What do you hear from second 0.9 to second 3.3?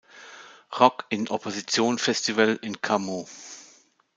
in Opposition Festival in Carmaux.